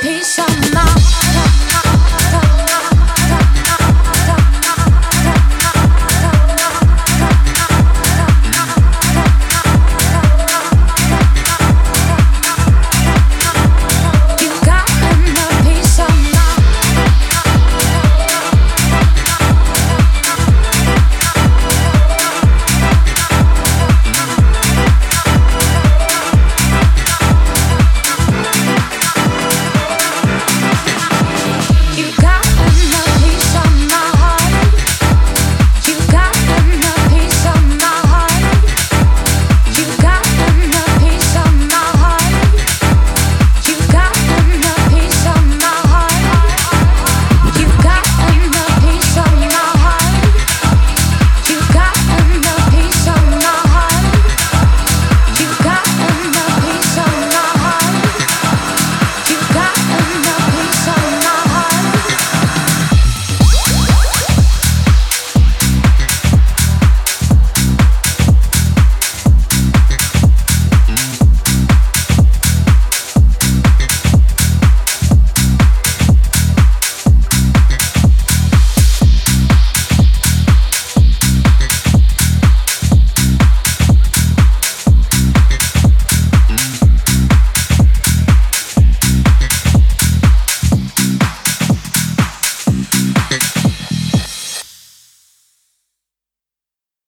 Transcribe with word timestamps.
piece 0.00 0.38
of 0.38 0.53